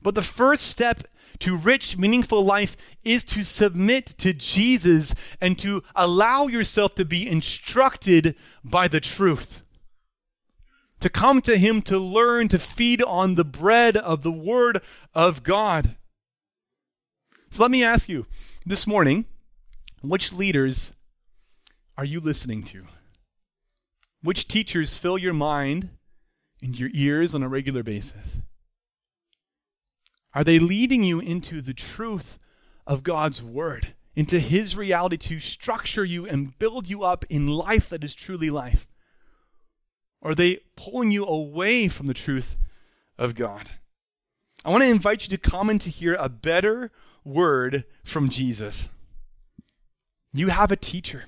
[0.00, 1.08] But the first step
[1.40, 7.28] to rich, meaningful life is to submit to Jesus and to allow yourself to be
[7.28, 9.62] instructed by the truth.
[11.00, 14.82] To come to Him to learn to feed on the bread of the Word
[15.14, 15.96] of God.
[17.50, 18.26] So let me ask you
[18.66, 19.24] this morning
[20.02, 20.92] which leaders
[21.96, 22.84] are you listening to?
[24.22, 25.90] Which teachers fill your mind
[26.62, 28.40] and your ears on a regular basis?
[30.38, 32.38] Are they leading you into the truth
[32.86, 37.88] of God's Word, into His reality to structure you and build you up in life
[37.88, 38.86] that is truly life?
[40.22, 42.56] Or are they pulling you away from the truth
[43.18, 43.70] of God?
[44.64, 46.92] I want to invite you to come and to hear a better
[47.24, 48.84] word from Jesus.
[50.32, 51.24] You have a teacher.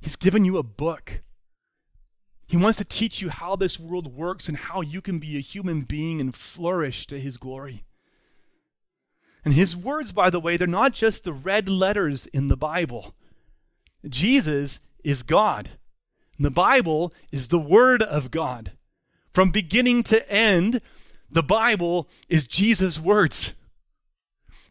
[0.00, 1.22] He's given you a book.
[2.46, 5.40] He wants to teach you how this world works and how you can be a
[5.40, 7.84] human being and flourish to His glory.
[9.44, 13.14] And His words, by the way, they're not just the red letters in the Bible.
[14.08, 15.70] Jesus is God.
[16.38, 18.72] The Bible is the Word of God.
[19.32, 20.80] From beginning to end,
[21.30, 23.52] the Bible is Jesus' words.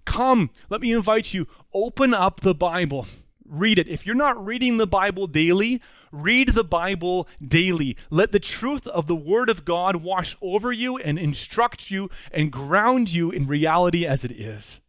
[0.06, 3.08] Come, let me invite you, open up the Bible
[3.54, 3.88] read it.
[3.88, 7.96] If you're not reading the Bible daily, read the Bible daily.
[8.10, 12.52] Let the truth of the Word of God wash over you and instruct you and
[12.52, 14.80] ground you in reality as it is.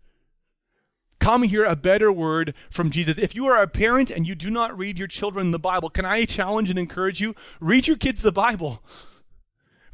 [1.21, 3.17] Come hear a better word from Jesus.
[3.17, 6.05] If you are a parent and you do not read your children the Bible, can
[6.05, 7.35] I challenge and encourage you?
[7.61, 8.83] Read your kids the Bible.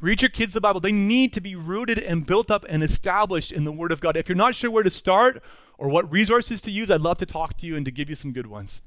[0.01, 0.81] Read your kids the Bible.
[0.81, 4.17] They need to be rooted and built up and established in the Word of God.
[4.17, 5.41] If you're not sure where to start
[5.81, 8.13] or what resources to use, I'd love to talk to you and to give you
[8.13, 8.83] some good ones.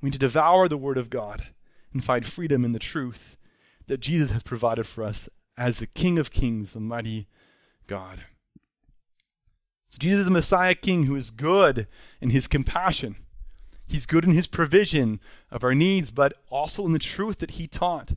[0.00, 1.48] We need to devour the Word of God
[1.92, 3.36] and find freedom in the truth
[3.88, 7.26] that Jesus has provided for us as the King of Kings, the mighty
[7.88, 8.20] God.
[9.88, 11.88] So Jesus is a Messiah King who is good
[12.20, 13.16] in his compassion.
[13.88, 15.18] He's good in his provision
[15.50, 18.12] of our needs, but also in the truth that he taught.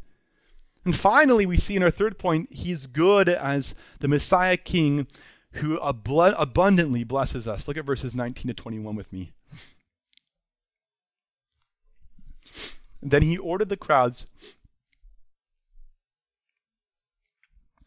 [0.85, 5.07] And finally, we see in our third point, he's good as the Messiah King
[5.53, 7.67] who abundantly blesses us.
[7.67, 9.33] Look at verses 19 to 21 with me.
[13.01, 14.27] Then he ordered the crowds.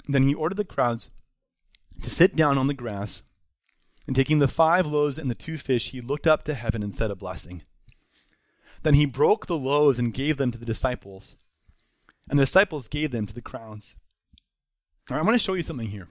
[0.07, 1.11] Then he ordered the crowds
[2.03, 3.23] to sit down on the grass
[4.07, 6.93] and taking the five loaves and the two fish, he looked up to heaven and
[6.93, 7.63] said a blessing.
[8.83, 11.37] Then he broke the loaves and gave them to the disciples,
[12.29, 13.97] and the disciples gave them to the crowds.
[15.11, 16.09] All right, I want to show you something here.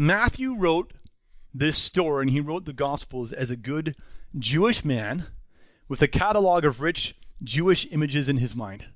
[0.00, 0.94] Matthew wrote
[1.52, 3.94] this story, and he wrote the Gospels as a good
[4.38, 5.26] Jewish man
[5.88, 8.86] with a catalog of rich Jewish images in his mind.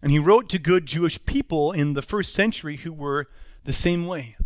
[0.00, 3.26] And he wrote to good Jewish people in the first century who were
[3.64, 4.36] the same way.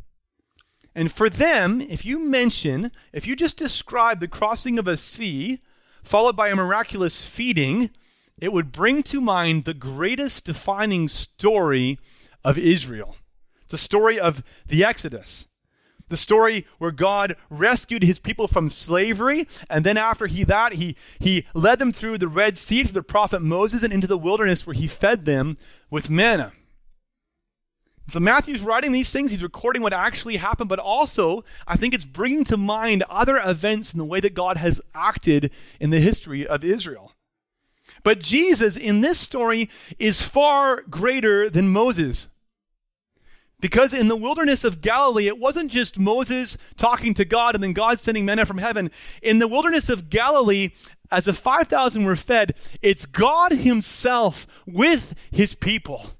[0.95, 5.61] And for them, if you mention, if you just describe the crossing of a sea
[6.03, 7.91] followed by a miraculous feeding,
[8.39, 11.99] it would bring to mind the greatest defining story
[12.43, 13.17] of Israel.
[13.71, 15.47] It's a story of the Exodus.
[16.09, 20.97] The story where God rescued his people from slavery, and then after he that, he,
[21.21, 24.67] he led them through the Red Sea to the prophet Moses and into the wilderness
[24.67, 25.57] where he fed them
[25.89, 26.53] with manna.
[28.09, 32.05] So Matthew's writing these things, he's recording what actually happened, but also I think it's
[32.05, 36.45] bringing to mind other events in the way that God has acted in the history
[36.45, 37.13] of Israel.
[38.03, 42.27] But Jesus in this story is far greater than Moses.
[43.61, 47.73] Because in the wilderness of Galilee, it wasn't just Moses talking to God and then
[47.73, 48.91] God sending manna from heaven.
[49.23, 50.71] In the wilderness of Galilee,
[51.11, 56.11] as the 5,000 were fed, it's God Himself with His people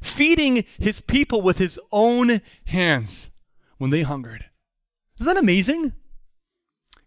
[0.00, 3.30] feeding his people with his own hands
[3.78, 4.46] when they hungered.
[5.20, 5.92] Isn't that amazing?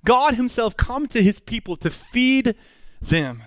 [0.04, 2.56] God himself come to his people to feed
[3.02, 3.44] them.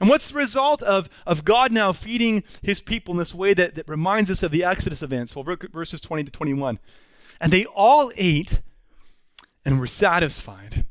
[0.00, 3.76] And what's the result of, of God now feeding his people in this way that,
[3.76, 5.34] that reminds us of the Exodus events?
[5.34, 6.78] Well, verses 20 to 21.
[7.40, 8.60] And they all ate
[9.64, 10.84] and were satisfied.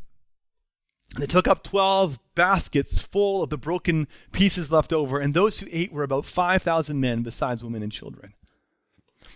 [1.17, 5.67] They took up 12 baskets full of the broken pieces left over, and those who
[5.71, 8.33] ate were about 5,000 men, besides women and children.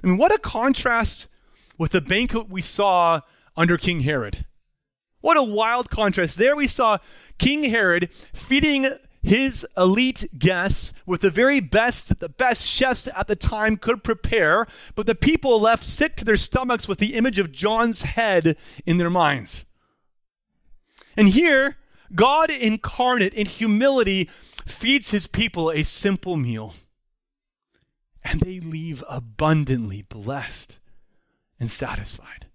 [0.04, 1.30] I mean, what a contrast
[1.78, 3.22] with the banquet we saw
[3.56, 4.46] under King Herod.
[5.22, 6.38] What a wild contrast.
[6.38, 6.98] There we saw
[7.38, 8.90] King Herod feeding
[9.30, 14.04] his elite guests with the very best that the best chefs at the time could
[14.04, 14.66] prepare,
[14.96, 18.98] but the people left sick to their stomachs with the image of John's head in
[18.98, 19.66] their minds.
[21.16, 21.78] And here,
[22.16, 24.32] God incarnate in humility
[24.66, 26.74] feeds his people a simple meal.
[28.24, 30.80] And they leave abundantly blessed
[31.60, 32.48] and satisfied.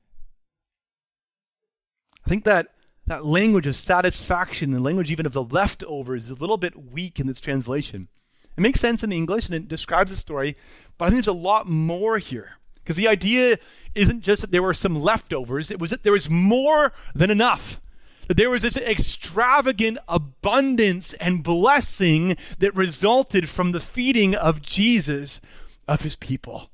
[2.27, 2.74] I think that
[3.07, 7.21] that language of satisfaction, the language even of the leftovers, is a little bit weak
[7.21, 8.09] in this translation.
[8.57, 10.57] It makes sense in the English and it describes the story,
[10.97, 12.53] but I think there's a lot more here.
[12.77, 13.59] Because the idea
[13.95, 17.81] isn't just that there were some leftovers, it was that there was more than enough
[18.29, 25.41] that there was this extravagant abundance and blessing that resulted from the feeding of Jesus
[25.87, 26.71] of his people.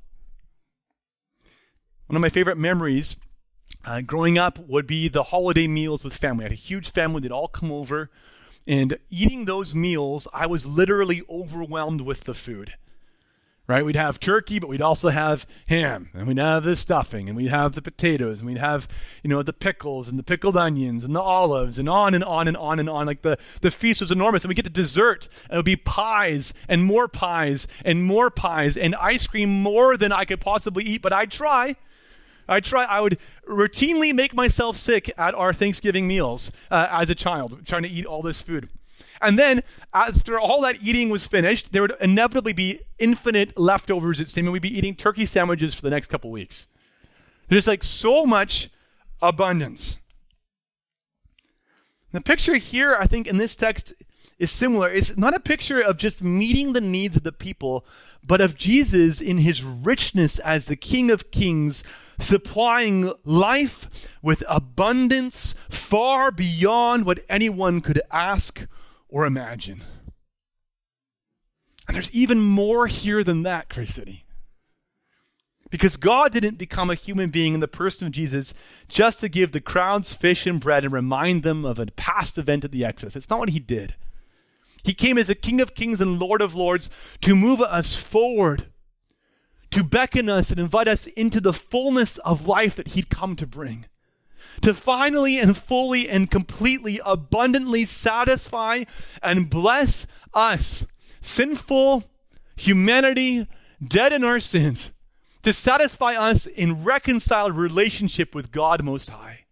[2.07, 3.17] One of my favorite memories
[3.85, 6.45] uh, growing up would be the holiday meals with family.
[6.45, 8.11] I had a huge family, they'd all come over.
[8.67, 12.75] And eating those meals, I was literally overwhelmed with the food
[13.71, 13.85] right?
[13.85, 17.51] We'd have turkey, but we'd also have ham, and we'd have the stuffing, and we'd
[17.51, 18.89] have the potatoes, and we'd have,
[19.23, 22.49] you know, the pickles and the pickled onions and the olives, and on and on
[22.49, 23.07] and on and on.
[23.07, 24.43] Like the, the feast was enormous.
[24.43, 28.29] And we get to dessert, and it would be pies and more pies and more
[28.29, 31.77] pies and ice cream more than I could possibly eat, but I'd try.
[32.51, 32.85] I try.
[32.85, 37.83] I would routinely make myself sick at our Thanksgiving meals uh, as a child, trying
[37.83, 38.69] to eat all this food.
[39.23, 39.63] And then,
[39.95, 44.19] after all that eating was finished, there would inevitably be infinite leftovers.
[44.19, 46.67] It seemed we'd be eating turkey sandwiches for the next couple weeks.
[47.49, 48.71] There's like so much
[49.21, 49.97] abundance.
[52.13, 53.95] The picture here, I think, in this text
[54.39, 54.91] is similar.
[54.91, 57.85] It's not a picture of just meeting the needs of the people,
[58.27, 61.85] but of Jesus in his richness as the King of Kings,
[62.21, 68.67] supplying life with abundance far beyond what anyone could ask
[69.09, 69.83] or imagine.
[71.89, 74.25] And there's even more here than that, Grace City.
[75.71, 78.55] Because God didn't become a human being in the person of Jesus
[78.89, 82.65] just to give the crowds fish and bread and remind them of a past event
[82.65, 83.17] at the Exodus.
[83.17, 83.95] It's not what he did.
[84.83, 86.91] He came as a King of Kings and Lord of Lords
[87.23, 88.70] to move us forward,
[89.71, 93.47] to beckon us and invite us into the fullness of life that he'd come to
[93.47, 93.87] bring.
[94.63, 98.85] To finally and fully and completely, abundantly satisfy
[99.23, 100.85] and bless us,
[101.21, 102.05] sinful
[102.57, 103.47] humanity,
[103.87, 104.91] dead in our sins
[105.43, 109.47] to satisfy us in reconciled relationship with God Most High.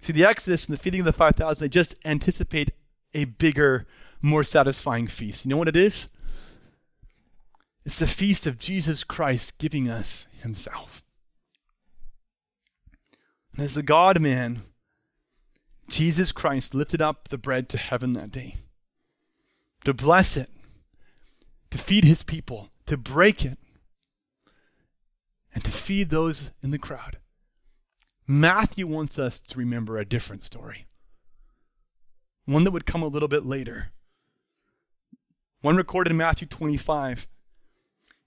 [0.00, 2.72] See, the Exodus and the feeding of the 5,000, they just anticipate
[3.12, 3.86] a bigger,
[4.22, 5.44] more satisfying feast.
[5.44, 6.08] You know what it is?
[7.90, 11.02] It's the feast of Jesus Christ giving us Himself.
[13.52, 14.62] And as the God man,
[15.88, 18.54] Jesus Christ lifted up the bread to heaven that day
[19.84, 20.50] to bless it,
[21.72, 23.58] to feed His people, to break it,
[25.52, 27.18] and to feed those in the crowd.
[28.24, 30.86] Matthew wants us to remember a different story,
[32.44, 33.90] one that would come a little bit later.
[35.60, 37.26] One recorded in Matthew 25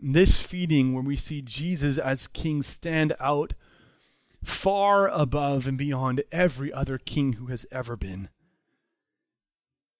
[0.00, 3.54] this feeding, where we see Jesus as king stand out
[4.42, 8.28] far above and beyond every other king who has ever been.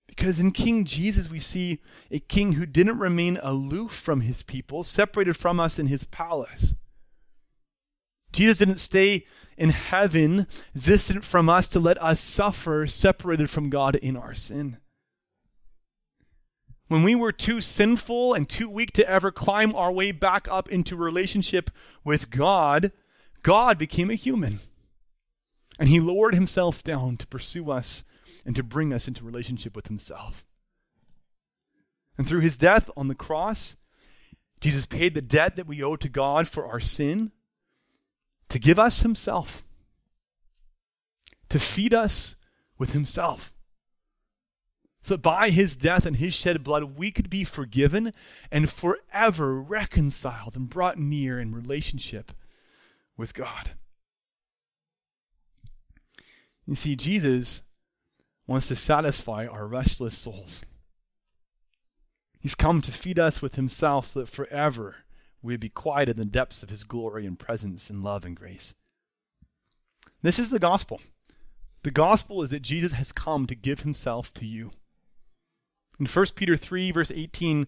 [0.07, 1.81] Because in King Jesus, we see
[2.11, 6.75] a king who didn't remain aloof from his people, separated from us in his palace.
[8.33, 9.27] Jesus didn't stay
[9.57, 14.79] in heaven, distant from us to let us suffer, separated from God in our sin.
[16.89, 20.71] When we were too sinful and too weak to ever climb our way back up
[20.71, 21.71] into relationship
[22.03, 22.93] with God,
[23.43, 24.61] God became a human.
[25.79, 28.05] And he lowered himself down to pursue us
[28.45, 30.45] and to bring us into relationship with himself.
[32.17, 33.77] And through his death on the cross,
[34.61, 37.31] Jesus paid the debt that we owe to God for our sin
[38.49, 39.63] to give us himself,
[41.51, 42.35] to feed us
[42.79, 43.53] with himself.
[45.09, 48.13] So by his death and his shed blood, we could be forgiven
[48.53, 52.31] and forever reconciled and brought near in relationship
[53.17, 53.71] with God.
[56.67, 57.63] You see, Jesus
[58.47, 60.61] wants to satisfy our restless souls.
[62.39, 64.97] He's come to feed us with himself so that forever
[65.41, 68.37] we would be quiet in the depths of his glory and presence and love and
[68.37, 68.75] grace.
[70.21, 71.01] This is the gospel.
[71.83, 74.73] The gospel is that Jesus has come to give himself to you.
[75.99, 77.67] In 1 Peter 3, verse 18,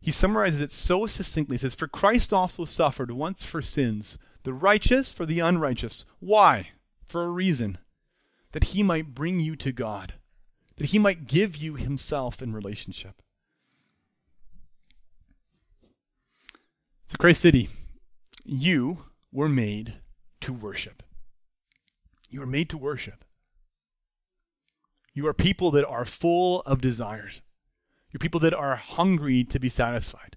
[0.00, 1.54] he summarizes it so succinctly.
[1.54, 6.04] He says, For Christ also suffered once for sins, the righteous for the unrighteous.
[6.20, 6.70] Why?
[7.06, 7.78] For a reason
[8.52, 10.14] that he might bring you to God,
[10.76, 13.22] that he might give you himself in relationship.
[17.06, 17.70] So, Christ City,
[18.44, 19.94] you were made
[20.42, 21.02] to worship.
[22.30, 23.24] You were made to worship.
[25.18, 27.40] You are people that are full of desires.
[28.12, 30.36] You're people that are hungry to be satisfied.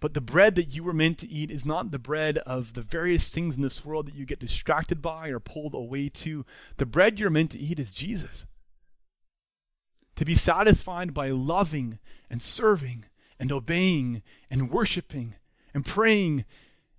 [0.00, 2.82] But the bread that you were meant to eat is not the bread of the
[2.82, 6.44] various things in this world that you get distracted by or pulled away to.
[6.78, 8.44] The bread you're meant to eat is Jesus.
[10.16, 13.04] To be satisfied by loving and serving
[13.38, 15.36] and obeying and worshiping
[15.72, 16.44] and praying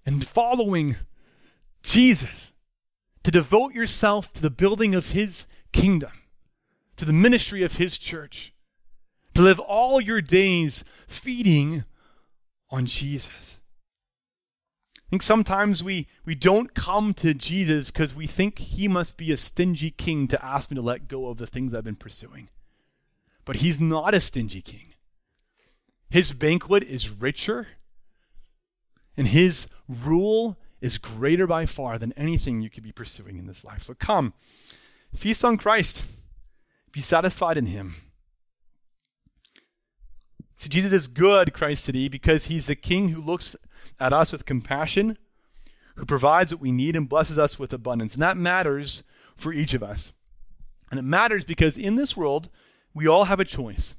[0.05, 0.95] and following
[1.83, 2.53] Jesus.
[3.23, 6.11] To devote yourself to the building of His kingdom,
[6.97, 8.53] to the ministry of His church.
[9.33, 11.83] To live all your days feeding
[12.69, 13.57] on Jesus.
[14.97, 19.31] I think sometimes we, we don't come to Jesus because we think he must be
[19.31, 22.49] a stingy king to ask me to let go of the things I've been pursuing.
[23.45, 24.93] But he's not a stingy king.
[26.09, 27.67] His banquet is richer,
[29.15, 33.63] and his rule is greater by far than anything you could be pursuing in this
[33.63, 33.83] life.
[33.83, 34.33] So come,
[35.13, 36.03] feast on Christ,
[36.95, 37.95] be satisfied in Him.
[40.55, 43.53] See, Jesus is good, Christ City, because He's the King who looks
[43.99, 45.17] at us with compassion,
[45.95, 48.13] who provides what we need and blesses us with abundance.
[48.13, 49.03] And that matters
[49.35, 50.13] for each of us.
[50.89, 52.47] And it matters because in this world,
[52.93, 53.95] we all have a choice.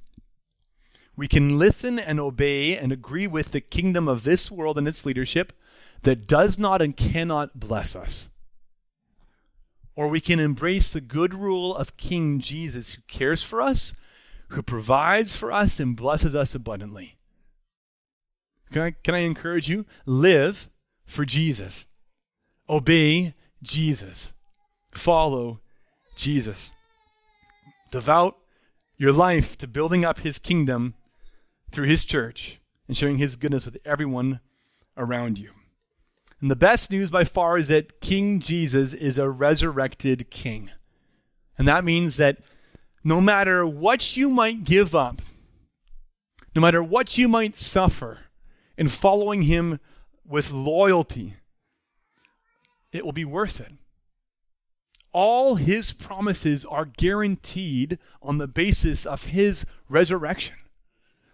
[1.15, 5.05] We can listen and obey and agree with the kingdom of this world and its
[5.05, 5.53] leadership
[6.01, 8.31] that does not and cannot bless us.
[9.97, 13.95] Or we can embrace the good rule of King Jesus who cares for us,
[14.49, 17.17] who provides for us, and blesses us abundantly.
[18.71, 19.87] Can I, can I encourage you?
[20.05, 20.69] Live
[21.07, 21.87] for Jesus.
[22.69, 24.33] Obey Jesus.
[24.93, 25.61] Follow
[26.15, 26.71] Jesus.
[27.91, 28.37] Devout
[28.99, 30.95] your life to building up his kingdom
[31.71, 34.41] through his church and sharing his goodness with everyone
[34.97, 35.51] around you.
[36.41, 40.71] And the best news by far is that King Jesus is a resurrected king.
[41.57, 42.39] And that means that
[43.03, 45.23] no matter what you might give up,
[46.55, 48.19] no matter what you might suffer
[48.77, 49.81] in following him
[50.27, 51.37] with loyalty,
[52.93, 53.73] it will be worth it.
[55.13, 60.57] All his promises are guaranteed on the basis of his resurrection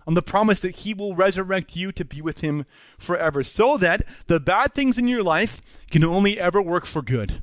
[0.06, 2.64] on the promise that he will resurrect you to be with him
[2.98, 7.42] forever, so that the bad things in your life can only ever work for good.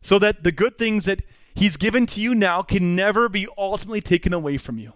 [0.00, 1.22] So that the good things that
[1.54, 4.94] he's given to you now can never be ultimately taken away from you.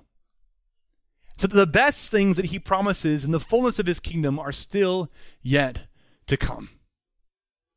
[1.36, 4.52] So that the best things that he promises in the fullness of his kingdom are
[4.52, 5.10] still
[5.42, 5.80] yet
[6.26, 6.70] to come.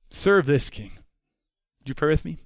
[0.09, 0.91] Serve this king.
[1.79, 2.37] Would you pray with me?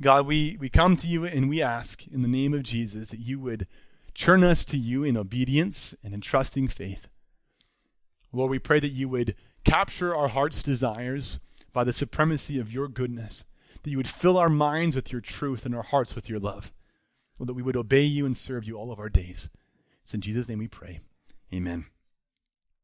[0.00, 3.20] God, we, we come to you and we ask in the name of Jesus that
[3.20, 3.66] you would
[4.14, 7.08] turn us to you in obedience and in trusting faith.
[8.32, 9.34] Lord, we pray that you would
[9.64, 11.38] capture our heart's desires
[11.72, 13.44] by the supremacy of your goodness,
[13.82, 16.72] that you would fill our minds with your truth and our hearts with your love,
[17.38, 19.48] Lord, that we would obey you and serve you all of our days.
[20.02, 21.00] It's in Jesus' name we pray.
[21.52, 21.86] Amen.